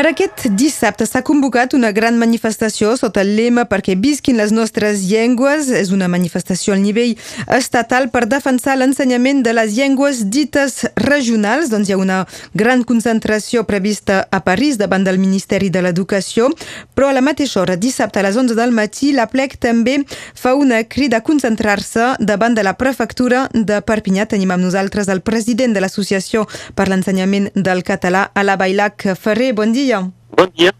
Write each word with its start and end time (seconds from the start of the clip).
Per 0.00 0.06
aquest 0.08 0.46
dissabte 0.56 1.04
s'ha 1.04 1.20
convocat 1.20 1.74
una 1.76 1.90
gran 1.92 2.16
manifestació 2.16 2.94
sota 2.96 3.20
el 3.20 3.34
lema 3.36 3.66
perquè 3.68 3.98
visquin 4.00 4.38
les 4.40 4.48
nostres 4.48 5.02
llengües. 5.04 5.66
És 5.68 5.90
una 5.92 6.06
manifestació 6.08 6.72
al 6.72 6.80
nivell 6.80 7.18
estatal 7.52 8.06
per 8.08 8.22
defensar 8.24 8.78
l'ensenyament 8.80 9.42
de 9.44 9.52
les 9.52 9.74
llengües 9.76 10.22
dites 10.32 10.86
regionals. 10.96 11.68
Doncs 11.68 11.90
hi 11.90 11.92
ha 11.92 11.98
una 12.00 12.22
gran 12.56 12.84
concentració 12.88 13.66
prevista 13.68 14.22
a 14.32 14.40
París 14.46 14.78
davant 14.80 15.04
del 15.04 15.18
Ministeri 15.20 15.68
de 15.68 15.82
l'Educació, 15.84 16.48
però 16.96 17.10
a 17.10 17.18
la 17.18 17.20
mateixa 17.20 17.60
hora, 17.60 17.76
dissabte 17.76 18.22
a 18.22 18.24
les 18.24 18.40
11 18.40 18.56
del 18.56 18.72
matí, 18.72 19.12
la 19.12 19.28
PLEC 19.28 19.58
també 19.60 19.98
fa 20.32 20.54
una 20.56 20.80
crida 20.88 21.20
a 21.20 21.26
concentrar-se 21.28 22.14
davant 22.24 22.56
de 22.56 22.64
la 22.64 22.78
prefectura 22.80 23.50
de 23.52 23.82
Perpinyà. 23.84 24.24
Tenim 24.32 24.56
amb 24.56 24.64
nosaltres 24.64 25.12
el 25.12 25.20
president 25.20 25.76
de 25.76 25.84
l'Associació 25.84 26.48
per 26.72 26.88
l'Ensenyament 26.88 27.52
del 27.52 27.84
Català, 27.84 28.30
a 28.32 28.48
la 28.48 28.56
Bailac 28.56 29.10
Ferrer. 29.20 29.52
Bon 29.52 29.76
dia 29.76 29.89
dia. 29.90 30.12
Bon 30.36 30.50
dia. 30.54 30.72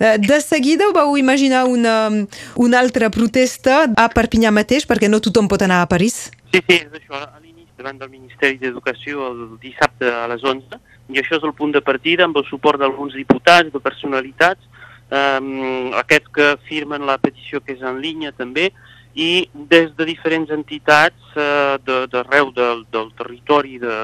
Eh, 0.00 0.18
de 0.18 0.40
seguida 0.40 0.88
ho 0.88 0.92
vau 0.92 1.16
imaginar 1.16 1.64
una, 1.64 2.10
una 2.56 2.78
altra 2.78 3.10
protesta 3.10 3.86
a 3.96 4.08
Perpinyà 4.10 4.50
mateix, 4.50 4.86
perquè 4.86 5.08
no 5.08 5.22
tothom 5.22 5.48
pot 5.48 5.62
anar 5.62 5.82
a 5.82 5.90
París? 5.90 6.28
Sí, 6.52 6.60
sí, 6.66 6.80
és 6.82 6.90
això. 6.98 7.14
A 7.14 7.38
l'inici, 7.38 7.70
davant 7.78 8.00
del 8.00 8.10
Ministeri 8.10 8.58
d'Educació, 8.58 9.30
el 9.30 9.40
dissabte 9.62 10.10
a 10.10 10.26
les 10.32 10.42
11, 10.42 10.80
i 11.14 11.22
això 11.22 11.38
és 11.38 11.46
el 11.46 11.54
punt 11.54 11.72
de 11.72 11.84
partida, 11.84 12.26
amb 12.26 12.36
el 12.36 12.46
suport 12.50 12.82
d'alguns 12.82 13.14
diputats, 13.16 13.70
de 13.72 13.80
personalitats, 13.80 14.66
um, 15.08 15.94
aquests 16.02 16.34
que 16.34 16.50
firmen 16.68 17.06
la 17.06 17.18
petició 17.22 17.62
que 17.62 17.78
és 17.78 17.84
en 17.86 18.02
línia 18.02 18.34
també, 18.36 18.72
i 19.14 19.48
des 19.70 19.94
de 19.96 20.04
diferents 20.06 20.50
entitats 20.54 21.38
uh, 21.38 21.78
d'arreu 21.80 22.50
de, 22.52 22.60
del, 22.60 22.84
del 22.92 23.08
territori 23.18 23.78
de, 23.82 23.96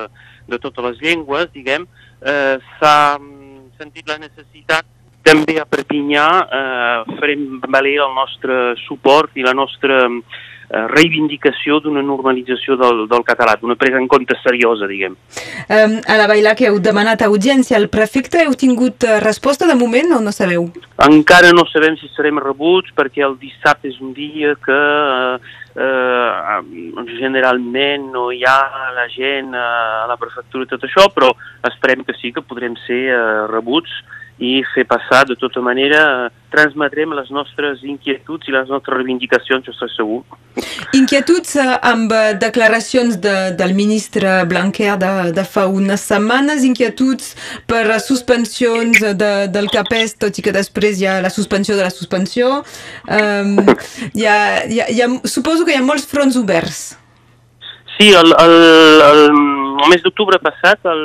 de 0.48 0.58
totes 0.62 0.86
les 0.86 1.02
llengües, 1.02 1.50
diguem, 1.52 1.84
uh, 1.84 2.56
s'ha 2.78 3.18
sentit 3.78 4.08
la 4.08 4.18
necessitat 4.22 4.86
també 5.24 5.56
a 5.56 5.64
Perpinyà 5.64 6.26
eh, 6.44 7.16
farem 7.18 7.44
valer 7.72 7.96
el 8.04 8.12
nostre 8.16 8.74
suport 8.84 9.38
i 9.40 9.46
la 9.46 9.54
nostra 9.56 10.02
reivindicació 10.70 11.78
d'una 11.84 12.02
normalització 12.02 12.78
del, 12.80 13.04
del 13.10 13.24
català, 13.26 13.56
d'una 13.60 13.76
presa 13.80 14.00
en 14.00 14.08
compte 14.08 14.36
seriosa, 14.42 14.88
diguem. 14.90 15.16
Um, 15.68 15.98
a 16.08 16.16
la 16.20 16.28
Bailà 16.30 16.54
que 16.58 16.68
heu 16.70 16.80
demanat 16.82 17.22
audiència 17.26 17.76
al 17.78 17.90
prefecte, 17.92 18.42
heu 18.44 18.56
tingut 18.58 19.04
uh, 19.06 19.18
resposta 19.24 19.68
de 19.70 19.76
moment 19.78 20.16
o 20.16 20.22
no 20.24 20.32
sabeu? 20.32 20.70
Encara 21.04 21.52
no 21.54 21.66
sabem 21.70 21.98
si 22.00 22.08
serem 22.14 22.40
rebuts 22.42 22.94
perquè 22.96 23.24
el 23.26 23.36
dissabte 23.40 23.90
és 23.90 24.00
un 24.00 24.12
dia 24.16 24.54
que 24.64 24.78
eh, 24.78 25.52
eh, 25.84 27.16
generalment 27.18 28.10
no 28.14 28.28
hi 28.32 28.44
ha 28.46 28.58
la 28.94 29.06
gent 29.12 29.54
a 29.58 30.06
la 30.10 30.18
prefectura 30.20 30.64
i 30.64 30.70
tot 30.70 30.86
això, 30.86 31.08
però 31.14 31.32
esperem 31.70 32.04
que 32.06 32.14
sí, 32.20 32.32
que 32.32 32.44
podrem 32.46 32.76
ser 32.86 33.02
eh, 33.10 33.46
rebuts 33.50 33.90
i 34.38 34.64
fer 34.74 34.82
passar 34.88 35.22
de 35.28 35.36
tota 35.38 35.60
manera, 35.62 36.30
transmetrem 36.50 37.12
les 37.14 37.30
nostres 37.30 37.82
inquietuds 37.86 38.48
i 38.48 38.54
les 38.54 38.70
nostres 38.70 38.96
reivindicacions, 38.96 39.66
jo 39.66 39.74
estic 39.74 39.92
segur. 39.94 40.22
Inquietuds 40.94 41.54
eh, 41.62 41.66
amb 41.86 42.10
eh, 42.14 42.34
declaracions 42.42 43.20
de, 43.22 43.34
del 43.58 43.74
ministre 43.78 44.40
Blanquer 44.50 44.96
de, 44.98 45.12
de 45.36 45.44
fa 45.46 45.68
unes 45.70 46.02
setmanes, 46.10 46.66
inquietuds 46.66 47.34
per 47.70 47.84
suspensions 48.02 49.04
de, 49.14 49.30
del 49.54 49.70
CAPES, 49.70 50.18
tot 50.26 50.38
i 50.38 50.46
que 50.46 50.54
després 50.54 50.98
hi 50.98 51.08
ha 51.10 51.20
la 51.22 51.30
suspensió 51.30 51.78
de 51.78 51.86
la 51.86 51.94
suspensió. 51.94 52.64
Um, 53.06 53.56
hi 54.14 54.26
ha, 54.26 54.36
hi 54.66 54.82
ha, 54.82 54.90
hi 54.90 55.00
ha, 55.02 55.08
suposo 55.30 55.66
que 55.66 55.76
hi 55.76 55.78
ha 55.78 55.86
molts 55.86 56.06
fronts 56.10 56.38
oberts. 56.40 56.82
Sí, 57.94 58.10
el, 58.10 58.34
el, 58.34 58.58
el, 59.06 59.24
el 59.30 59.90
mes 59.92 60.02
d'octubre 60.02 60.40
passat 60.42 60.82
el, 60.90 61.04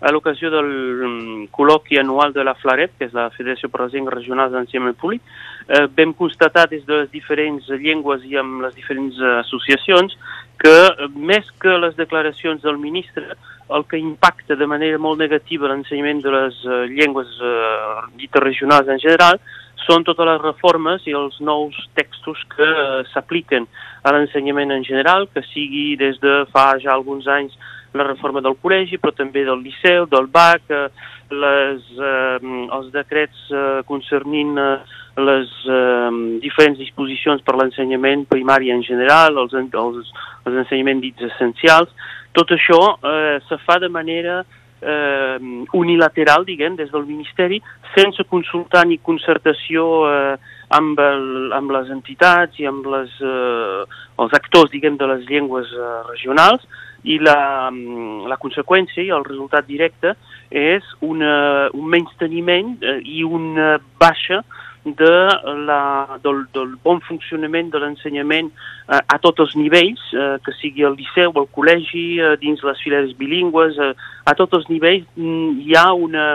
a 0.00 0.12
l'ocasió 0.14 0.50
del 0.50 0.68
um, 1.04 1.46
col·loqui 1.50 1.98
anual 1.98 2.32
de 2.32 2.44
la 2.46 2.54
FLAREP, 2.54 2.96
que 2.98 3.08
és 3.08 3.14
la 3.16 3.28
Federació 3.34 3.70
per 3.70 3.84
les 3.84 3.94
Llengües 3.96 4.14
Regionals 4.14 4.52
d'Ensenyament 4.54 4.98
Públic, 5.00 5.22
eh, 5.66 5.86
vam 5.98 6.14
constatar 6.14 6.68
des 6.70 6.84
de 6.86 7.02
les 7.02 7.10
diferents 7.10 7.66
llengües 7.82 8.24
i 8.24 8.38
amb 8.38 8.62
les 8.62 8.74
diferents 8.78 9.18
uh, 9.18 9.38
associacions 9.42 10.14
que 10.62 10.74
uh, 10.88 11.08
més 11.14 11.46
que 11.60 11.74
les 11.82 11.96
declaracions 11.98 12.62
del 12.62 12.78
ministre, 12.78 13.34
el 13.74 13.84
que 13.90 13.98
impacta 14.00 14.56
de 14.56 14.66
manera 14.66 14.98
molt 14.98 15.18
negativa 15.20 15.68
l'ensenyament 15.68 16.22
de 16.24 16.32
les 16.32 16.60
uh, 16.64 16.84
llengües 16.88 17.34
uh, 17.42 18.06
dites 18.16 18.42
regionals 18.42 18.88
en 18.88 19.02
general 19.02 19.42
són 19.84 20.04
totes 20.06 20.26
les 20.28 20.40
reformes 20.40 21.04
i 21.08 21.14
els 21.16 21.36
nous 21.44 21.76
textos 21.98 22.40
que 22.54 22.68
uh, 22.68 23.02
s'apliquen 23.12 23.66
a 24.06 24.14
l'ensenyament 24.14 24.72
en 24.72 24.86
general, 24.86 25.26
que 25.34 25.42
sigui 25.50 25.96
des 26.00 26.20
de 26.22 26.44
fa 26.52 26.70
ja 26.80 26.94
alguns 26.94 27.28
anys 27.28 27.58
la 27.98 28.06
reforma 28.08 28.42
del 28.44 28.56
col·legi, 28.62 28.98
però 29.02 29.12
també 29.16 29.44
del 29.46 29.62
liceu, 29.64 30.06
del 30.10 30.28
BAC, 30.32 30.70
eh, 30.70 30.86
les, 31.30 31.90
eh, 31.98 32.38
els 32.78 32.92
decrets 32.94 33.48
eh, 33.52 33.82
concernint 33.88 34.56
eh, 34.58 34.70
les 35.18 35.50
eh, 35.66 36.10
diferents 36.42 36.78
disposicions 36.78 37.42
per 37.42 37.56
l'ensenyament 37.58 38.24
primari 38.30 38.70
en 38.70 38.84
general, 38.86 39.40
els, 39.42 39.56
els, 39.58 40.12
els 40.46 40.62
ensenyaments 40.64 41.04
dits 41.04 41.26
essencials. 41.32 41.90
Tot 42.36 42.54
això 42.54 42.80
eh, 43.02 43.38
se 43.48 43.58
fa 43.64 43.78
de 43.82 43.90
manera 43.90 44.40
eh, 44.80 45.38
unilateral, 45.74 46.46
diguem, 46.46 46.76
des 46.78 46.90
del 46.94 47.06
Ministeri, 47.08 47.60
sense 47.96 48.24
consultar 48.30 48.86
ni 48.86 49.00
concertació 49.02 49.88
eh, 50.08 50.36
amb, 50.76 51.00
el, 51.00 51.52
amb 51.56 51.72
les 51.74 51.90
entitats 51.94 52.58
i 52.60 52.68
amb 52.68 52.86
les, 52.92 53.14
eh, 53.24 53.86
els 54.22 54.36
actors, 54.38 54.70
diguem, 54.70 54.98
de 55.00 55.08
les 55.14 55.26
llengües 55.30 55.72
eh, 55.74 55.88
regionals, 56.12 56.66
i 57.04 57.18
la, 57.22 57.70
la 57.70 58.38
conseqüència 58.42 59.04
i 59.04 59.12
el 59.14 59.26
resultat 59.26 59.68
directe 59.68 60.14
és 60.50 60.86
una, 61.04 61.68
un 61.74 61.86
menysteniment 61.92 62.76
eh, 62.82 62.98
i 63.04 63.22
una 63.24 63.76
baixa 64.00 64.42
de 64.84 65.28
la, 65.66 66.18
del, 66.22 66.46
del 66.54 66.76
bon 66.82 67.00
funcionament 67.06 67.70
de 67.70 67.80
l'ensenyament 67.82 68.48
eh, 68.50 69.00
a 69.00 69.18
tots 69.22 69.44
els 69.44 69.54
nivells, 69.58 70.00
eh, 70.14 70.36
que 70.44 70.54
sigui 70.58 70.86
el 70.86 70.96
liceu, 70.98 71.34
el 71.34 71.48
col·legi, 71.54 72.06
eh, 72.22 72.36
dins 72.40 72.62
les 72.64 72.80
fileres 72.84 73.12
bilingües, 73.18 73.78
eh, 73.78 73.92
a 74.24 74.34
tots 74.38 74.58
els 74.60 74.68
nivells 74.72 75.06
mm, 75.16 75.60
hi 75.66 75.76
ha 75.76 75.90
una, 75.92 76.30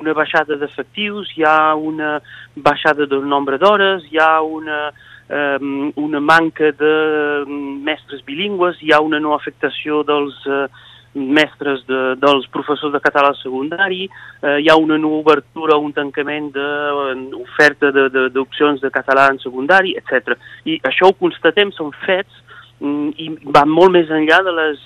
una 0.00 0.16
baixada 0.16 0.56
d'efectius, 0.60 1.34
hi 1.36 1.44
ha 1.44 1.74
una 1.76 2.18
baixada 2.56 3.06
del 3.10 3.26
nombre 3.28 3.60
d'hores, 3.60 4.06
hi 4.10 4.20
ha 4.22 4.40
una, 4.40 4.88
una 5.30 6.20
manca 6.20 6.72
de 6.74 6.94
mestres 7.86 8.24
bilingües, 8.26 8.80
hi 8.82 8.90
ha 8.92 9.00
una 9.00 9.20
no 9.22 9.34
afectació 9.36 10.02
dels 10.02 10.34
eh, 10.46 10.64
mestres 11.14 11.82
de, 11.86 12.00
dels 12.22 12.46
professors 12.54 12.92
de 12.92 13.00
català 13.02 13.30
al 13.32 13.38
secundari, 13.38 14.04
eh, 14.42 14.58
hi 14.62 14.68
ha 14.70 14.76
una 14.78 14.98
no 14.98 15.12
obertura 15.18 15.78
un 15.78 15.92
tancament 15.92 16.50
d'oferta 16.54 17.90
d'opcions 17.90 18.80
de, 18.80 18.86
de 18.86 18.94
català 18.94 19.28
en 19.32 19.40
secundari, 19.42 19.96
etc. 19.98 20.36
I 20.64 20.78
això 20.86 21.10
ho 21.10 21.18
constatem, 21.18 21.72
són 21.74 21.92
fets, 22.06 22.42
mm, 22.78 23.10
i 23.18 23.30
van 23.50 23.70
molt 23.70 23.94
més 23.96 24.10
enllà 24.10 24.42
de 24.46 24.54
les 24.54 24.82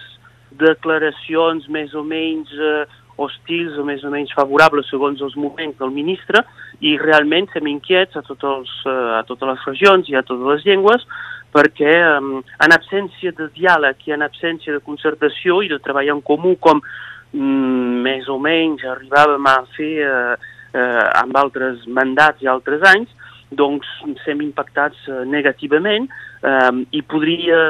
declaracions 0.60 1.68
més 1.68 1.94
o 1.94 2.04
menys 2.06 2.52
eh, 2.54 2.84
hostils 3.16 3.78
o 3.78 3.84
més 3.86 4.02
o 4.04 4.10
menys 4.12 4.32
favorables 4.34 4.88
segons 4.90 5.20
els 5.22 5.36
moments 5.36 5.78
del 5.78 5.92
ministre 5.94 6.42
i 6.80 6.96
realment 6.98 7.48
som 7.52 7.66
inquiets 7.70 8.16
a, 8.16 8.24
tots 8.26 8.48
els, 8.50 8.74
eh, 8.86 9.12
a 9.20 9.22
totes 9.28 9.48
les 9.52 9.68
regions 9.70 10.10
i 10.10 10.18
a 10.18 10.24
totes 10.26 10.46
les 10.50 10.66
llengües 10.66 11.06
perquè 11.54 11.92
en 12.18 12.74
absència 12.74 13.30
de 13.38 13.46
diàleg 13.54 14.08
i 14.08 14.14
en 14.16 14.24
absència 14.26 14.74
de 14.74 14.82
concertació 14.82 15.60
i 15.62 15.70
de 15.70 15.78
treball 15.82 16.10
en 16.16 16.22
comú 16.26 16.56
com 16.58 16.80
mm, 16.82 18.00
més 18.02 18.26
o 18.28 18.40
menys 18.42 18.82
arribàvem 18.96 19.46
a 19.50 19.60
fer 19.76 19.92
eh, 20.02 20.34
eh, 20.74 21.04
amb 21.22 21.38
altres 21.38 21.86
mandats 21.86 22.42
i 22.42 22.50
altres 22.50 22.82
anys, 22.90 23.12
doncs 23.54 23.86
sem 24.24 24.40
impactats 24.42 24.98
eh, 25.06 25.22
negativament 25.30 26.08
eh, 26.42 26.72
i 26.98 27.02
podria, 27.06 27.68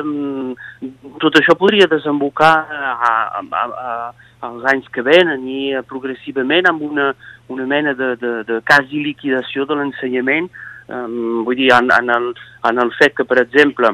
tot 1.21 1.41
això 1.41 1.57
podria 1.61 1.91
desembocar 1.91 2.55
a, 2.65 2.95
a, 3.11 3.43
a, 3.53 3.97
als 4.45 4.65
anys 4.73 4.89
que 4.95 5.05
venen 5.07 5.47
i 5.49 5.73
eh, 5.73 5.83
progressivament 5.89 6.69
amb 6.71 6.83
una, 6.87 7.13
una 7.53 7.67
mena 7.67 7.95
de, 7.99 8.15
de, 8.21 8.33
de 8.49 8.61
quasi 8.69 9.03
liquidació 9.05 9.67
de 9.69 9.79
l'ensenyament, 9.79 10.51
eh, 10.89 11.05
vull 11.47 11.59
dir, 11.59 11.71
en, 11.77 11.93
en, 11.95 12.11
el, 12.17 12.33
en 12.71 12.83
el 12.85 12.93
fet 12.99 13.17
que, 13.19 13.29
per 13.29 13.41
exemple, 13.43 13.93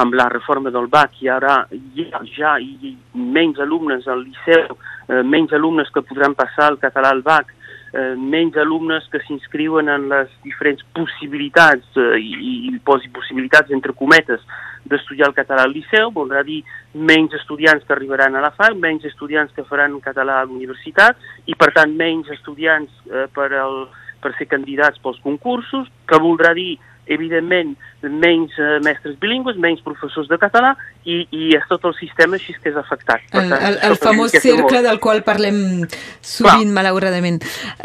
amb 0.00 0.14
la 0.14 0.28
reforma 0.30 0.70
del 0.70 0.86
BAC 0.86 1.18
hi 1.20 1.30
haurà 1.32 1.56
ja, 1.96 2.20
ja 2.36 2.52
i 2.62 2.94
menys 3.14 3.58
alumnes 3.60 4.06
al 4.08 4.22
liceu, 4.22 4.76
eh, 5.08 5.22
menys 5.26 5.52
alumnes 5.56 5.90
que 5.94 6.04
podran 6.06 6.36
passar 6.38 6.70
el 6.72 6.78
català 6.82 7.10
al 7.14 7.24
BAC, 7.26 7.50
eh, 7.92 8.14
menys 8.16 8.56
alumnes 8.60 9.06
que 9.12 9.20
s'inscriuen 9.26 9.88
en 9.90 10.08
les 10.10 10.32
diferents 10.46 10.82
possibilitats, 10.96 11.86
eh, 11.96 12.18
i, 12.20 12.56
i 12.70 12.82
posi 12.84 13.10
possibilitats 13.14 13.72
entre 13.74 13.96
cometes, 13.98 14.44
d'estudiar 14.90 15.28
el 15.28 15.36
català 15.36 15.66
al 15.66 15.74
liceu, 15.74 16.10
voldrà 16.14 16.42
dir 16.46 16.62
menys 16.94 17.34
estudiants 17.36 17.84
que 17.86 17.94
arribaran 17.94 18.36
a 18.36 18.44
la 18.44 18.52
FAC, 18.56 18.76
menys 18.80 19.04
estudiants 19.10 19.52
que 19.56 19.66
faran 19.68 19.98
català 20.04 20.40
a 20.40 20.46
l'universitat 20.48 21.18
i, 21.46 21.54
per 21.54 21.72
tant, 21.76 21.92
menys 21.96 22.30
estudiants 22.32 22.92
eh, 23.10 23.26
per, 23.34 23.50
el, 23.52 23.82
per 24.22 24.34
ser 24.38 24.48
candidats 24.50 25.00
pels 25.02 25.20
concursos, 25.24 25.90
que 26.08 26.22
voldrà 26.22 26.54
dir 26.56 26.78
evidentment, 27.10 27.74
menys 28.02 28.54
eh, 28.58 28.78
mestres 28.84 29.16
bilingües, 29.20 29.58
menys 29.60 29.82
professors 29.84 30.28
de 30.30 30.38
català, 30.40 30.72
i, 31.04 31.24
i 31.34 31.50
és 31.58 31.66
tot 31.68 31.84
el 31.88 31.94
sistema 31.98 32.38
així 32.38 32.54
que 32.56 32.70
és 32.70 32.78
afectat. 32.78 33.24
Per 33.32 33.42
tant, 33.42 33.54
el, 33.58 33.76
el, 33.76 33.78
el 33.90 33.98
famós 34.00 34.34
cercle 34.36 34.82
del 34.86 35.00
qual 35.02 35.22
parlem 35.26 35.60
sovint, 36.22 36.70
Clar. 36.70 36.74
malauradament. 36.78 37.40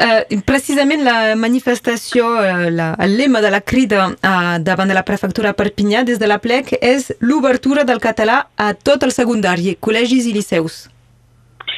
Eh, 0.06 0.40
precisament 0.48 1.04
la 1.06 1.36
manifestació, 1.40 2.32
eh, 2.44 2.72
la, 2.76 2.94
el 3.02 3.18
lema 3.20 3.42
de 3.44 3.54
la 3.54 3.62
crida 3.62 4.10
eh, 4.16 4.58
davant 4.66 4.92
de 4.92 4.98
la 4.98 5.06
prefectura 5.08 5.56
Perpinyà 5.58 6.06
des 6.08 6.22
de 6.22 6.30
la 6.30 6.40
plec 6.44 6.76
és 6.82 7.12
l'obertura 7.20 7.86
del 7.88 8.04
català 8.04 8.46
a 8.56 8.74
tot 8.76 9.04
el 9.08 9.16
secundari, 9.16 9.78
col·legis 9.82 10.30
i 10.30 10.36
liceus. 10.36 10.86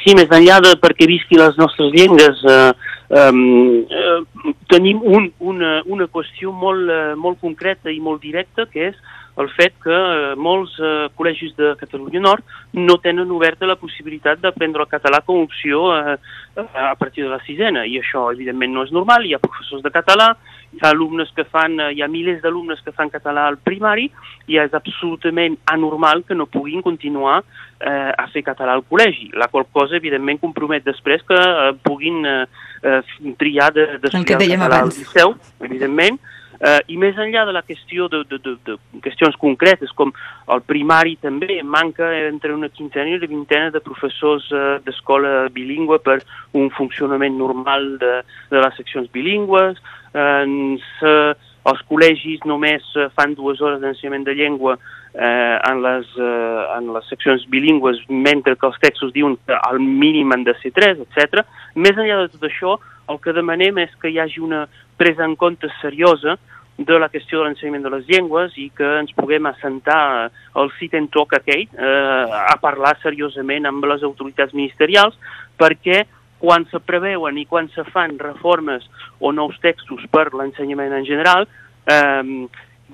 Sí, 0.03 0.13
més 0.15 0.29
enllà 0.31 0.59
de 0.63 0.75
perquè 0.79 1.07
visqui 1.09 1.39
les 1.39 1.57
nostres 1.59 1.91
llengües, 1.95 2.43
eh, 2.47 2.71
Um, 3.07 3.85
uh, 3.87 4.53
tenim 4.67 4.99
un, 4.99 5.29
una, 5.39 5.77
una 5.87 6.09
qüestió 6.11 6.51
molt, 6.51 6.89
uh, 6.91 7.13
molt 7.15 7.39
concreta 7.39 7.91
i 7.93 8.01
molt 8.03 8.19
directa, 8.25 8.65
que 8.67 8.89
és 8.89 8.97
el 9.37 9.49
fet 9.53 9.75
que 9.83 9.93
uh, 9.93 10.33
molts 10.39 10.75
uh, 10.81 11.07
col·legis 11.17 11.53
de 11.57 11.73
Catalunya 11.79 12.21
Nord 12.23 12.57
no 12.73 12.97
tenen 13.03 13.31
oberta 13.33 13.69
la 13.69 13.77
possibilitat 13.79 14.41
d'aprendre 14.41 14.83
el 14.83 14.91
català 14.91 15.21
com 15.25 15.41
a 15.41 15.47
opció 15.47 15.83
uh, 15.93 16.15
a 16.57 16.95
partir 16.97 17.23
de 17.23 17.29
la 17.29 17.41
sisena, 17.45 17.85
i 17.85 17.99
això 18.01 18.27
evidentment 18.33 18.73
no 18.73 18.85
és 18.87 18.93
normal, 18.95 19.25
hi 19.25 19.35
ha 19.35 19.41
professors 19.43 19.83
de 19.85 19.93
català, 19.93 20.31
hi 20.73 20.81
ha 20.81 20.91
alumnes 20.91 21.29
que 21.35 21.45
fan, 21.45 21.77
hi 21.93 22.01
ha 22.01 22.09
milers 22.11 22.41
d'alumnes 22.41 22.81
que 22.83 22.93
fan 22.95 23.11
català 23.13 23.45
al 23.47 23.59
primari, 23.61 24.09
i 24.47 24.57
és 24.61 24.73
absolutament 24.77 25.57
anormal 25.69 26.23
que 26.27 26.35
no 26.35 26.47
puguin 26.49 26.81
continuar 26.85 27.41
eh, 27.41 28.11
a 28.11 28.25
fer 28.33 28.43
català 28.47 28.73
al 28.77 28.85
col·legi, 28.89 29.29
la 29.37 29.49
qual 29.51 29.67
cosa 29.73 29.97
evidentment 29.99 30.41
compromet 30.41 30.85
després 30.85 31.23
que 31.27 31.37
eh, 31.37 31.73
puguin 31.83 32.25
eh, 32.25 32.39
eh, 32.83 33.01
triar 33.39 33.69
d'estudiar 33.75 34.41
de, 34.41 34.49
català 34.55 34.81
al 34.85 34.93
liceu, 34.93 35.35
evidentment, 35.69 36.19
eh, 36.59 36.79
i 36.93 36.97
més 36.97 37.17
enllà 37.17 37.45
de 37.47 37.55
la 37.55 37.63
qüestió 37.65 38.07
de, 38.11 38.23
de, 38.29 38.39
de, 38.43 38.55
de 38.67 38.77
qüestions 39.05 39.37
concretes, 39.41 39.93
com 39.97 40.13
el 40.53 40.63
primari 40.67 41.17
també, 41.21 41.61
manca 41.63 42.09
entre 42.27 42.53
una 42.55 42.69
quinzena 42.69 43.11
i 43.11 43.17
una 43.19 43.31
vintena 43.31 43.71
de 43.73 43.83
professors 43.83 44.49
eh, 44.51 44.77
d'escola 44.85 45.49
bilingüe 45.53 45.99
per 46.03 46.19
un 46.57 46.71
funcionament 46.77 47.37
normal 47.37 47.95
de, 48.01 48.13
de 48.51 48.63
les 48.63 48.79
seccions 48.79 49.11
bilingües, 49.13 49.81
eh, 50.13 51.33
els 51.67 51.81
col·legis 51.89 52.45
només 52.47 52.85
fan 53.17 53.33
dues 53.35 53.59
hores 53.59 53.81
d'ensenyament 53.81 54.23
de 54.23 54.37
llengua 54.37 54.77
eh, 55.17 55.59
en, 55.69 55.81
les, 55.83 56.07
eh, 56.15 56.63
en 56.77 56.91
les 56.93 57.07
seccions 57.09 57.43
bilingües, 57.51 57.99
mentre 58.07 58.55
que 58.55 58.67
els 58.69 58.79
textos 58.83 59.13
diuen 59.15 59.37
que 59.47 59.57
al 59.57 59.79
mínim 59.79 60.31
han 60.31 60.45
de 60.47 60.55
ser 60.61 60.71
tres, 60.75 61.01
etc. 61.03 61.43
Més 61.75 61.97
enllà 61.97 62.21
de 62.23 62.31
tot 62.35 62.47
això, 62.47 62.77
el 63.11 63.19
que 63.23 63.35
demanem 63.35 63.79
és 63.83 63.93
que 64.01 64.11
hi 64.11 64.19
hagi 64.19 64.43
una 64.43 64.65
presa 64.97 65.25
en 65.25 65.35
compte 65.35 65.69
seriosa 65.81 66.37
de 66.77 66.99
la 66.99 67.09
qüestió 67.09 67.39
de 67.39 67.47
l'ensenyament 67.47 67.85
de 67.87 67.91
les 67.95 68.05
llengües 68.09 68.53
i 68.61 68.67
que 68.77 68.85
ens 68.99 69.13
puguem 69.17 69.47
assentar 69.49 70.29
al 70.53 70.69
sit 70.77 70.93
and 70.97 71.09
talk 71.13 71.33
aquell 71.33 71.65
eh, 71.65 72.25
a 72.37 72.53
parlar 72.61 72.93
seriosament 73.01 73.65
amb 73.65 73.85
les 73.89 74.05
autoritats 74.05 74.53
ministerials 74.53 75.17
perquè 75.57 76.03
quan 76.37 76.67
se 76.69 76.77
preveuen 76.85 77.39
i 77.41 77.47
quan 77.49 77.69
se 77.73 77.81
fan 77.89 78.19
reformes 78.21 78.85
o 79.19 79.33
nous 79.33 79.57
textos 79.63 80.05
per 80.13 80.29
l'ensenyament 80.37 80.93
en 80.93 81.05
general, 81.09 81.47
eh, 81.89 82.45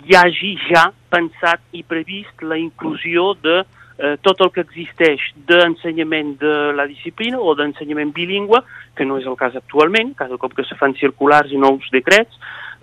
hi 0.08 0.16
hagi 0.16 0.56
ja 0.70 0.88
pensat 1.12 1.60
i 1.76 1.84
previst 1.84 2.42
la 2.42 2.58
inclusió 2.58 3.34
de 3.44 3.60
eh, 3.60 3.82
tot 4.26 4.40
el 4.42 4.50
que 4.50 4.64
existeix 4.64 5.22
d'ensenyament 5.48 6.34
de 6.42 6.54
la 6.74 6.88
disciplina 6.90 7.38
o 7.38 7.54
d'ensenyament 7.54 8.10
bilingüe, 8.16 8.64
que 8.98 9.06
no 9.06 9.20
és 9.22 9.28
el 9.30 9.38
cas 9.38 9.56
actualment, 9.56 10.16
cada 10.18 10.40
cop 10.42 10.56
que 10.58 10.66
se 10.66 10.78
fan 10.80 10.96
circulars 10.98 11.54
i 11.54 11.62
nous 11.62 11.86
decrets, 11.94 12.34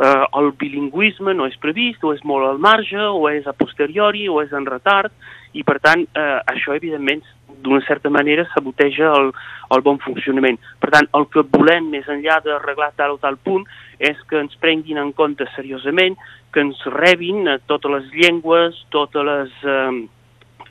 eh, 0.00 0.24
el 0.38 0.52
bilingüisme 0.58 1.34
no 1.34 1.46
és 1.50 1.58
previst, 1.62 2.04
o 2.04 2.14
és 2.14 2.22
molt 2.24 2.48
al 2.48 2.62
marge, 2.62 3.00
o 3.00 3.28
és 3.30 3.46
a 3.46 3.54
posteriori, 3.56 4.26
o 4.28 4.40
és 4.42 4.52
en 4.56 4.66
retard, 4.66 5.12
i 5.52 5.64
per 5.66 5.78
tant 5.82 6.06
eh, 6.06 6.38
això 6.50 6.74
evidentment 6.76 7.22
d'una 7.60 7.82
certa 7.84 8.08
manera 8.08 8.46
saboteja 8.54 9.10
el, 9.18 9.32
el 9.74 9.82
bon 9.84 9.98
funcionament. 10.00 10.56
Per 10.80 10.90
tant, 10.94 11.08
el 11.18 11.26
que 11.32 11.44
volem, 11.52 11.90
més 11.92 12.08
enllà 12.08 12.38
d'arreglar 12.44 12.94
tal 12.96 13.18
o 13.18 13.20
tal 13.20 13.36
punt, 13.36 13.66
és 13.98 14.16
que 14.30 14.40
ens 14.40 14.56
prenguin 14.62 15.00
en 15.02 15.12
compte 15.12 15.44
seriosament, 15.56 16.16
que 16.54 16.64
ens 16.64 16.80
rebin 16.94 17.50
a 17.50 17.58
totes 17.68 17.92
les 17.92 18.08
llengües, 18.16 18.78
totes 18.94 19.26
les, 19.26 19.52
eh, 19.68 20.06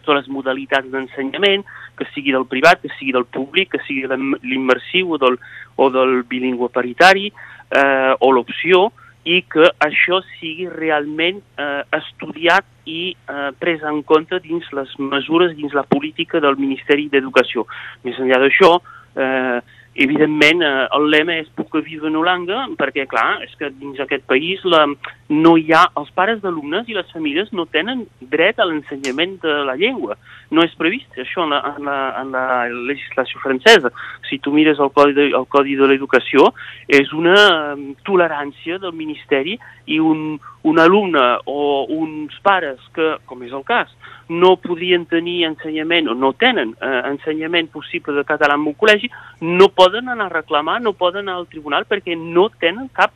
totes 0.09 0.25
les 0.25 0.33
modalitats 0.33 0.89
d'ensenyament, 0.89 1.65
que 1.97 2.07
sigui 2.13 2.33
del 2.33 2.47
privat, 2.49 2.81
que 2.81 2.91
sigui 2.97 3.13
del 3.13 3.27
públic, 3.29 3.71
que 3.75 3.83
sigui 3.85 4.07
l'immersiu 4.09 5.13
o, 5.13 5.21
del, 5.21 5.37
o 5.77 5.89
del 5.93 6.23
bilingüe 6.29 6.69
paritari, 6.73 7.29
eh, 7.29 8.13
o 8.19 8.31
l'opció, 8.33 8.89
i 9.29 9.41
que 9.51 9.67
això 9.83 10.21
sigui 10.39 10.69
realment 10.71 11.41
eh, 11.59 11.83
estudiat 11.99 12.65
i 12.89 13.11
eh, 13.13 13.49
pres 13.59 13.83
en 13.85 14.01
compte 14.07 14.39
dins 14.41 14.65
les 14.73 14.95
mesures, 14.97 15.53
dins 15.57 15.75
la 15.77 15.85
política 15.85 16.41
del 16.41 16.57
Ministeri 16.57 17.09
d'Educació. 17.11 17.67
Més 18.07 18.17
enllà 18.17 18.39
d'això, 18.41 18.77
eh, 19.19 19.59
evidentment, 20.03 20.63
eh, 20.63 20.87
el 20.95 21.09
lema 21.11 21.35
és 21.41 21.49
puc 21.55 21.75
viva 21.85 22.07
en 22.09 22.17
Holanda, 22.19 22.65
perquè, 22.79 23.05
clar, 23.11 23.41
és 23.45 23.53
que 23.59 23.69
dins 23.69 23.99
aquest 23.99 24.25
país 24.29 24.63
la, 24.63 24.85
no 25.29 25.55
hi 25.57 25.73
ha, 25.75 25.85
els 25.99 26.11
pares 26.15 26.41
d'alumnes 26.41 26.87
i 26.89 26.97
les 26.97 27.11
famílies 27.13 27.51
no 27.53 27.67
tenen 27.69 28.05
dret 28.31 28.59
a 28.59 28.67
l'ensenyament 28.69 29.37
de 29.43 29.59
la 29.67 29.75
llengua. 29.79 30.17
No 30.49 30.63
és 30.65 30.73
previst 30.79 31.17
això 31.21 31.43
en 31.45 31.53
la, 31.53 31.59
en 31.77 31.85
la, 31.85 31.97
en 32.21 32.31
la 32.33 32.45
legislació 32.89 33.41
francesa. 33.43 33.91
Si 34.29 34.39
tu 34.41 34.53
mires 34.55 34.79
el 34.81 34.89
Codi 34.95 35.13
de, 35.13 35.27
el 35.29 35.45
Codi 35.51 35.75
de 35.77 35.89
l'Educació, 35.89 36.49
és 36.89 37.13
una 37.13 37.35
um, 37.75 37.91
tolerància 38.07 38.79
del 38.81 38.95
Ministeri 38.97 39.59
i 39.85 39.99
un, 40.01 40.39
un 40.65 40.81
alumne 40.81 41.25
o 41.45 41.85
uns 41.93 42.35
pares 42.45 42.81
que, 42.95 43.15
com 43.29 43.45
és 43.45 43.53
el 43.53 43.65
cas, 43.67 43.93
no 44.29 44.55
podien 44.61 45.05
tenir 45.09 45.43
ensenyament 45.47 46.09
o 46.09 46.13
no 46.13 46.31
tenen 46.37 46.75
eh, 46.85 47.01
ensenyament 47.09 47.71
possible 47.73 48.13
de 48.13 48.25
català 48.27 48.57
en 48.59 48.67
un 48.69 48.75
col·legi, 48.77 49.09
no 49.41 49.71
poden 49.73 50.09
anar 50.09 50.27
a 50.29 50.35
reclamar, 50.35 50.77
no 50.85 50.93
poden 50.93 51.25
anar 51.25 51.39
al 51.39 51.49
tribunal 51.49 51.87
perquè 51.89 52.13
no 52.17 52.47
tenen 52.61 52.91
cap 52.93 53.15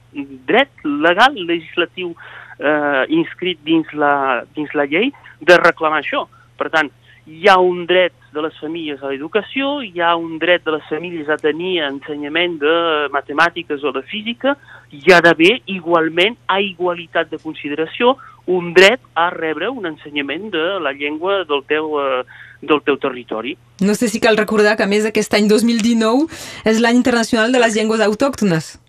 dret 0.49 0.73
legal, 0.83 1.37
legislatiu 1.37 2.15
eh, 2.57 3.05
inscrit 3.13 3.61
dins 3.65 3.93
la, 3.93 4.41
dins 4.57 4.73
la 4.73 4.89
llei 4.89 5.13
de 5.41 5.57
reclamar 5.61 6.01
això. 6.01 6.25
Per 6.57 6.69
tant, 6.73 6.89
hi 7.25 7.47
ha 7.47 7.57
un 7.59 7.85
dret 7.87 8.13
de 8.33 8.41
les 8.41 8.55
famílies 8.59 9.01
a 9.01 9.11
l'educació, 9.11 9.77
hi 9.85 10.01
ha 10.01 10.15
un 10.19 10.37
dret 10.41 10.63
de 10.65 10.73
les 10.75 10.85
famílies 10.89 11.29
a 11.29 11.37
tenir 11.39 11.77
ensenyament 11.85 12.57
de 12.59 12.75
matemàtiques 13.13 13.83
o 13.83 13.93
de 13.95 14.03
física, 14.09 14.57
hi 14.91 15.13
ha 15.13 15.21
d'haver 15.23 15.61
igualment, 15.71 16.35
a 16.47 16.59
igualitat 16.61 17.31
de 17.31 17.39
consideració, 17.39 18.17
un 18.45 18.73
dret 18.75 18.99
a 19.15 19.29
rebre 19.31 19.69
un 19.69 19.85
ensenyament 19.87 20.49
de 20.51 20.79
la 20.83 20.91
llengua 20.91 21.43
del 21.47 21.63
teu, 21.67 21.95
eh, 22.01 22.23
del 22.61 22.81
teu 22.83 22.97
territori. 22.97 23.55
No 23.79 23.95
sé 23.95 24.09
si 24.09 24.19
cal 24.19 24.37
recordar 24.37 24.75
que, 24.75 24.83
a 24.83 24.87
més, 24.87 25.05
aquest 25.05 25.33
any 25.33 25.47
2019 25.47 26.27
és 26.65 26.81
l'any 26.83 26.99
internacional 26.99 27.51
de 27.51 27.63
les 27.63 27.75
llengües 27.75 28.03
autòctones. 28.03 28.82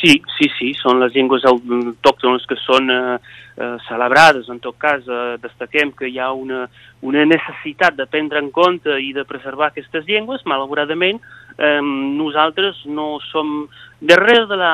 Sí, 0.00 0.14
sí, 0.38 0.48
sí, 0.56 0.70
són 0.78 1.02
les 1.02 1.12
llengües 1.12 1.44
autòctones 1.44 2.46
que 2.48 2.56
són 2.62 2.88
eh, 2.88 3.18
eh, 3.60 3.74
celebrades. 3.84 4.48
En 4.48 4.60
tot 4.64 4.78
cas, 4.80 5.04
eh, 5.04 5.36
destaquem 5.42 5.92
que 5.92 6.08
hi 6.08 6.16
ha 6.16 6.30
una, 6.32 6.62
una 7.04 7.26
necessitat 7.28 7.98
de 7.98 8.06
prendre 8.08 8.40
en 8.40 8.48
compte 8.50 8.96
i 8.96 9.12
de 9.12 9.26
preservar 9.28 9.68
aquestes 9.68 10.08
llengües. 10.08 10.46
Malauradament, 10.48 11.20
eh, 11.58 11.80
nosaltres 11.84 12.80
no 12.88 13.18
som 13.28 13.66
darrere 14.00 14.46
de 14.48 14.56
la, 14.56 14.72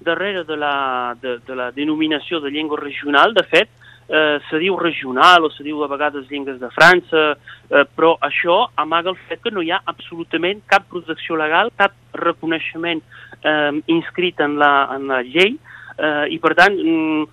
darrere 0.00 0.42
de 0.44 0.56
la, 0.56 1.14
de, 1.22 1.38
de 1.46 1.54
la 1.54 1.70
denominació 1.70 2.42
de 2.42 2.50
llengua 2.50 2.80
regional. 2.82 3.34
De 3.38 3.46
fet, 3.46 3.70
eh, 3.70 3.87
se 4.48 4.58
diu 4.58 4.76
regional 4.80 5.44
o 5.44 5.50
se 5.52 5.64
diu 5.66 5.82
a 5.84 5.88
vegades 5.90 6.28
llengües 6.30 6.56
de 6.60 6.70
França, 6.72 7.24
eh, 7.68 7.84
però 7.96 8.14
això 8.24 8.70
amaga 8.80 9.12
el 9.12 9.18
fet 9.28 9.42
que 9.44 9.52
no 9.52 9.62
hi 9.62 9.72
ha 9.72 9.82
absolutament 9.84 10.62
cap 10.66 10.88
protecció 10.88 11.36
legal, 11.36 11.72
cap 11.76 11.92
reconeixement 12.16 13.02
eh, 13.42 13.72
inscrit 13.86 14.40
en 14.40 14.56
la, 14.58 14.72
en 14.96 15.06
la 15.12 15.20
llei, 15.26 15.58
eh, 15.98 16.24
i 16.32 16.38
per 16.40 16.54
tant 16.56 16.78
mm, 16.78 17.28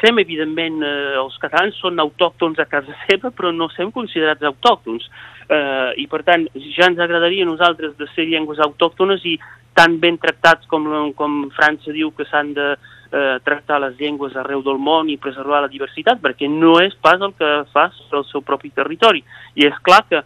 sem, 0.00 0.18
evidentment, 0.20 0.80
eh, 0.84 1.14
els 1.20 1.36
catalans 1.42 1.76
són 1.80 2.00
autòctons 2.02 2.58
a 2.60 2.68
casa 2.68 2.96
seva, 3.06 3.30
però 3.30 3.52
no 3.52 3.68
sem 3.72 3.92
considerats 3.92 4.44
autòctons. 4.44 5.06
Eh, 5.44 5.90
I 6.04 6.06
per 6.08 6.22
tant, 6.24 6.46
ja 6.76 6.88
ens 6.88 7.00
agradaria 7.00 7.44
a 7.44 7.50
nosaltres 7.50 7.96
de 8.00 8.08
ser 8.14 8.26
llengües 8.28 8.60
autòctones 8.64 9.24
i 9.28 9.36
tan 9.74 9.98
ben 10.00 10.18
tractats 10.22 10.68
com, 10.70 11.12
com 11.18 11.48
França 11.56 11.92
diu 11.92 12.12
que 12.16 12.26
s'han 12.30 12.54
de 12.56 12.74
eh, 13.14 13.38
tractar 13.46 13.80
les 13.82 13.94
llengües 14.00 14.34
arreu 14.36 14.62
del 14.66 14.80
món 14.82 15.10
i 15.10 15.20
preservar 15.20 15.62
la 15.62 15.70
diversitat, 15.70 16.20
perquè 16.22 16.48
no 16.50 16.76
és 16.82 16.96
pas 17.00 17.22
el 17.22 17.34
que 17.38 17.50
fa 17.72 17.90
el 18.12 18.26
seu 18.30 18.42
propi 18.42 18.72
territori. 18.74 19.22
I 19.54 19.68
és 19.70 19.78
clar 19.86 20.02
que 20.10 20.24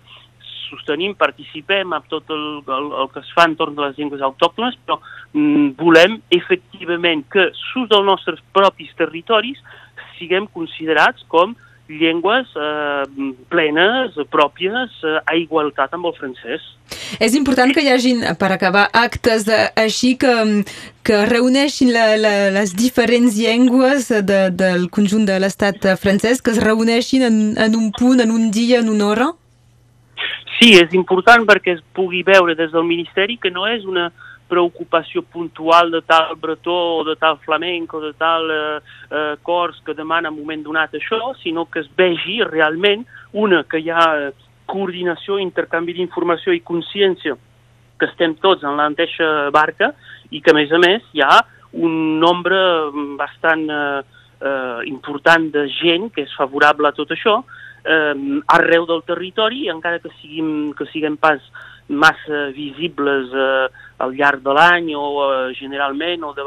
sostenim, 0.69 1.15
participem 1.17 1.95
en 1.97 2.05
tot 2.13 2.29
el, 2.35 2.45
el, 2.65 2.91
el 3.03 3.09
que 3.13 3.23
es 3.25 3.31
fa 3.37 3.47
entorn 3.49 3.77
de 3.77 3.87
les 3.87 3.97
llengües 3.99 4.25
autòctones, 4.25 4.77
però 4.85 4.99
mm, 5.33 5.71
volem 5.81 6.19
efectivament 6.35 7.25
que 7.33 7.49
sus 7.73 7.89
dels 7.89 8.05
nostres 8.05 8.43
propis 8.57 8.93
territoris 8.99 9.61
siguem 10.19 10.49
considerats 10.53 11.25
com 11.33 11.55
llengües 11.89 12.51
eh, 12.57 13.05
plenes, 13.49 14.17
pròpies, 14.31 14.93
eh, 15.05 15.19
a 15.25 15.37
igualtat 15.37 15.95
amb 15.97 16.11
el 16.11 16.15
francès. 16.19 16.65
És 17.21 17.35
important 17.37 17.73
que 17.75 17.83
hi 17.85 17.91
hagin, 17.93 18.23
per 18.41 18.53
acabar, 18.53 18.87
actes 18.93 19.49
així 19.77 20.15
que, 20.21 20.35
que 21.05 21.25
reuneixin 21.29 21.93
la, 21.93 22.07
la, 22.21 22.35
les 22.55 22.75
diferents 22.77 23.37
llengües 23.37 24.09
de, 24.09 24.41
del 24.53 24.89
conjunt 24.93 25.27
de 25.29 25.41
l'estat 25.41 25.91
francès, 26.01 26.43
que 26.45 26.55
es 26.55 26.63
reuneixin 26.63 27.27
en, 27.29 27.43
en 27.57 27.77
un 27.77 27.93
punt, 27.97 28.21
en 28.25 28.33
un 28.33 28.51
dia, 28.53 28.81
en 28.85 28.93
una 28.93 29.09
hora? 29.09 29.33
Sí, 30.59 30.73
és 30.75 30.95
important 30.97 31.45
perquè 31.47 31.77
es 31.77 31.85
pugui 31.95 32.25
veure 32.27 32.57
des 32.59 32.73
del 32.73 32.87
Ministeri 32.87 33.39
que 33.39 33.53
no 33.55 33.69
és 33.71 33.85
una 33.87 34.09
preocupació 34.49 35.23
puntual 35.23 35.91
de 35.93 36.01
tal 36.09 36.35
bretó 36.41 36.77
o 36.99 37.05
de 37.05 37.17
tal 37.21 37.39
flamenc 37.45 37.95
o 37.95 38.01
de 38.01 38.13
tal 38.19 38.51
eh, 38.51 38.81
eh, 39.11 39.35
cors 39.43 39.81
que 39.85 39.95
demana 39.95 40.29
en 40.29 40.35
un 40.35 40.41
moment 40.41 40.65
donat 40.65 40.95
això, 40.97 41.35
sinó 41.43 41.67
que 41.67 41.85
es 41.85 41.91
vegi 41.97 42.41
realment 42.45 43.05
una, 43.33 43.65
que 43.69 43.83
hi 43.83 43.93
ha 43.93 44.07
eh, 44.29 44.33
coordinació, 44.69 45.39
intercanvi 45.41 45.97
d'informació 45.97 46.53
i 46.57 46.65
consciència 46.65 47.37
que 47.99 48.07
estem 48.07 48.37
tots 48.41 48.65
en 48.65 48.77
la 48.79 48.89
mateixa 48.91 49.51
barca 49.55 49.93
i 50.31 50.41
que, 50.41 50.53
a 50.53 50.57
més 50.57 50.73
a 50.73 50.81
més, 50.81 51.05
hi 51.13 51.25
ha 51.25 51.41
un 51.73 52.19
nombre 52.21 52.59
bastant 53.19 53.65
eh, 53.69 54.03
eh, 54.41 54.81
important 54.89 55.49
de 55.53 55.67
gent 55.81 56.09
que 56.15 56.25
és 56.25 56.37
favorable 56.39 56.89
a 56.89 56.97
tot 56.97 57.13
això, 57.15 57.41
eh, 57.85 58.15
arreu 58.55 58.87
del 58.87 59.03
territori, 59.09 59.67
encara 59.73 60.01
que 60.05 60.13
siguin, 60.21 60.73
que 60.79 60.87
siguin 60.93 61.19
pas 61.21 61.43
massa 61.89 62.49
visibles 62.57 63.33
eh, 63.33 63.67
al 64.05 64.15
llarg 64.15 64.45
de 64.45 64.55
l'any 64.55 64.93
o 64.97 65.07
eh, 65.25 65.55
generalment 65.59 66.25
o 66.29 66.33
de, 66.37 66.45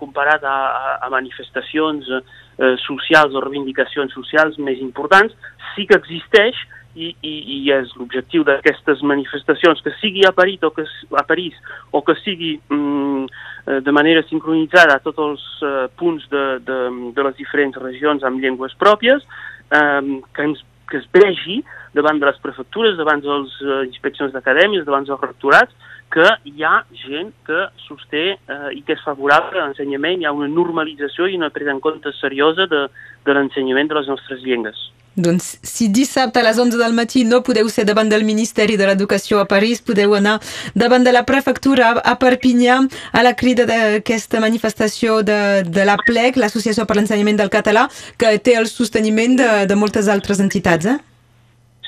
comparat 0.00 0.44
a, 0.44 0.56
a, 0.66 0.92
a 1.06 1.10
manifestacions 1.12 2.08
eh, 2.10 2.74
socials 2.86 3.36
o 3.36 3.44
reivindicacions 3.44 4.12
socials 4.16 4.58
més 4.58 4.80
importants, 4.80 5.36
sí 5.74 5.86
que 5.86 5.98
existeix 6.00 6.56
i, 6.94 7.12
i, 7.22 7.34
i 7.54 7.58
és 7.74 7.92
l'objectiu 7.98 8.42
d'aquestes 8.46 9.02
manifestacions, 9.06 9.82
que 9.84 9.92
sigui 10.00 10.24
a 10.26 10.32
París 10.34 10.62
o 10.66 10.72
que, 10.74 10.84
a 11.14 11.24
París, 11.26 11.54
o 11.92 12.02
que 12.02 12.16
sigui 12.24 12.56
mm, 12.68 13.28
eh, 13.66 13.78
de 13.86 13.94
manera 13.94 14.24
sincronitzada 14.28 14.96
a 14.96 15.04
tots 15.04 15.22
els 15.22 15.44
eh, 15.62 15.86
punts 16.00 16.26
de, 16.32 16.44
de, 16.66 16.80
de 17.14 17.28
les 17.28 17.38
diferents 17.38 17.78
regions 17.78 18.26
amb 18.26 18.42
llengües 18.42 18.74
pròpies, 18.80 19.22
eh, 19.70 20.02
que, 20.34 20.48
ens, 20.48 20.64
que 20.90 20.98
es 21.00 21.06
vegi 21.14 21.60
davant 21.94 22.20
de 22.20 22.28
les 22.28 22.38
prefectures, 22.42 22.98
davant 22.98 23.22
de 23.22 23.30
les 23.30 23.56
uh, 23.64 23.80
inspeccions 23.86 24.34
d'acadèmies, 24.34 24.84
davant 24.86 25.06
dels 25.06 25.22
rectorats, 25.22 25.74
que 26.10 26.26
hi 26.50 26.64
ha 26.66 26.80
gent 27.06 27.30
que 27.46 27.66
sosté 27.84 28.22
eh, 28.34 28.70
i 28.74 28.80
que 28.82 28.96
és 28.96 29.04
favorable 29.06 29.60
a 29.60 29.68
l'ensenyament, 29.68 30.18
hi 30.18 30.26
ha 30.26 30.34
una 30.34 30.48
normalització 30.50 31.28
i 31.30 31.38
una 31.38 31.52
presa 31.54 31.70
en 31.70 31.78
compte 31.84 32.10
seriosa 32.18 32.66
de, 32.70 32.80
de 33.26 33.36
l'ensenyament 33.36 33.92
de 33.92 34.00
les 34.00 34.10
nostres 34.10 34.42
llengües. 34.42 34.80
Doncs 35.16 35.58
si 35.66 35.88
dissabte 35.90 36.38
a 36.38 36.44
les 36.46 36.58
11 36.58 36.78
del 36.78 36.94
matí 36.94 37.24
no 37.26 37.42
podeu 37.42 37.68
ser 37.68 37.84
davant 37.84 38.08
del 38.08 38.22
Ministeri 38.24 38.76
de 38.78 38.86
l'Educació 38.86 39.40
a 39.40 39.48
París, 39.50 39.82
podeu 39.82 40.14
anar 40.14 40.38
davant 40.74 41.02
de 41.02 41.12
la 41.12 41.24
prefectura 41.26 41.90
a 41.98 42.14
Perpinyà 42.20 42.78
a 43.12 43.22
la 43.26 43.34
crida 43.34 43.66
d'aquesta 43.66 44.40
manifestació 44.40 45.20
de, 45.26 45.66
de 45.66 45.84
la 45.84 45.98
PLEC, 45.98 46.38
l'Associació 46.38 46.86
per 46.86 46.96
l'Ensenyament 46.96 47.42
del 47.42 47.50
Català, 47.50 47.88
que 48.16 48.36
té 48.38 48.54
el 48.54 48.70
sosteniment 48.70 49.36
de, 49.40 49.50
de 49.66 49.76
moltes 49.76 50.08
altres 50.08 50.40
entitats, 50.40 50.86
eh? 50.86 50.98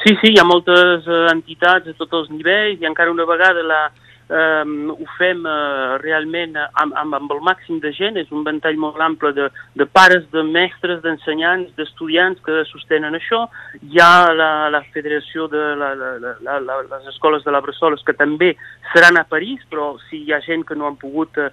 Sí, 0.03 0.17
sí, 0.19 0.33
hi 0.35 0.39
ha 0.41 0.45
moltes 0.45 1.07
eh, 1.07 1.27
entitats 1.31 1.87
a 1.87 1.95
tots 1.95 2.25
els 2.25 2.31
nivells 2.35 2.81
i 2.83 2.89
encara 2.89 3.13
una 3.15 3.27
vegada 3.29 3.63
la, 3.63 3.85
eh, 4.33 4.65
ho 4.65 5.07
fem 5.19 5.45
eh, 5.47 5.99
realment 6.03 6.57
amb, 6.57 6.95
amb, 6.97 7.17
amb 7.19 7.35
el 7.35 7.43
màxim 7.45 7.81
de 7.83 7.93
gent, 7.97 8.19
és 8.21 8.31
un 8.33 8.45
ventall 8.47 8.79
molt 8.81 9.01
ample 9.05 9.33
de, 9.37 9.49
de 9.79 9.87
pares, 9.87 10.25
de 10.33 10.45
mestres, 10.47 11.03
d'ensenyants, 11.05 11.73
d'estudiants 11.77 12.41
que 12.45 12.63
sostenen 12.71 13.19
això. 13.19 13.45
Hi 13.83 14.01
ha 14.03 14.33
la, 14.35 14.53
la 14.73 14.83
Federació 14.95 15.49
de 15.53 15.65
la, 15.79 15.93
la, 15.99 16.15
la, 16.23 16.59
la, 16.61 16.79
les 16.91 17.11
Escoles 17.13 17.45
de 17.45 17.55
la 17.55 17.63
Bressoles 17.65 18.05
que 18.07 18.17
també 18.17 18.55
seran 18.93 19.21
a 19.21 19.27
París, 19.29 19.61
però 19.71 19.93
si 20.09 20.25
hi 20.25 20.33
ha 20.33 20.41
gent 20.45 20.65
que 20.69 20.79
no 20.79 20.89
han 20.89 20.99
pogut 21.01 21.39
eh, 21.41 21.51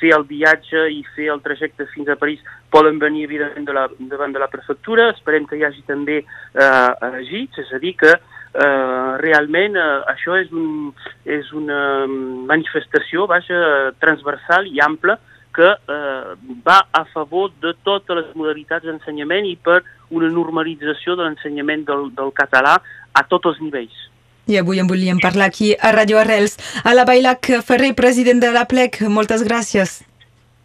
fer 0.00 0.12
el 0.16 0.26
viatge 0.28 0.88
i 0.92 1.02
fer 1.16 1.30
el 1.32 1.42
trajecte 1.44 1.88
fins 1.94 2.10
a 2.12 2.18
París, 2.20 2.42
poden 2.72 2.98
venir 3.00 3.26
evidentment 3.28 3.68
de 3.68 3.76
la, 3.76 3.88
davant 4.12 4.32
de 4.32 4.40
la 4.42 4.50
prefectura. 4.52 5.10
Esperem 5.12 5.48
que 5.48 5.58
hi 5.58 5.66
hagi 5.68 5.82
també 5.88 6.22
eh, 6.22 6.92
agits, 7.12 7.60
és 7.64 7.72
a 7.72 7.80
dir, 7.82 7.96
que 8.00 8.14
eh, 8.54 9.16
realment 9.22 9.76
eh, 9.76 9.88
això 10.12 10.36
és, 10.40 10.52
un, 10.52 10.92
és 11.24 11.52
una 11.56 12.06
manifestació 12.50 13.26
vaja, 13.30 13.92
transversal 14.02 14.68
i 14.68 14.82
ampla 14.84 15.18
que 15.52 15.68
eh, 15.68 16.34
va 16.64 16.78
a 16.92 17.04
favor 17.12 17.52
de 17.60 17.74
totes 17.84 18.16
les 18.16 18.30
modalitats 18.38 18.88
d'ensenyament 18.88 19.48
i 19.48 19.56
per 19.56 19.82
una 20.12 20.30
normalització 20.32 21.16
de 21.16 21.26
l'ensenyament 21.26 21.84
del, 21.88 22.08
del 22.16 22.32
català 22.36 22.78
a 23.12 23.24
tots 23.28 23.52
els 23.52 23.60
nivells. 23.60 24.08
I 24.50 24.58
avui 24.58 24.80
en 24.82 24.88
volíem 24.90 25.20
parlar 25.22 25.52
aquí 25.52 25.74
a 25.78 25.92
Radio 25.94 26.18
Arrels. 26.18 26.56
A 26.82 26.96
la 26.96 27.04
Bailac 27.06 27.46
Ferrer, 27.62 27.92
president 27.94 28.40
de 28.42 28.50
la 28.50 28.64
PLEC, 28.66 29.04
moltes 29.06 29.44
gràcies. 29.46 30.00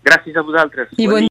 Gràcies 0.08 0.38
a 0.40 0.42
vosaltres. 0.42 0.90
I 0.98 1.06
bon 1.10 1.26